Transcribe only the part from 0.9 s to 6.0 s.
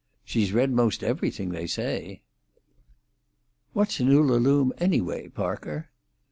everything, they say." "What's an Ullalume, anyway, Parker?"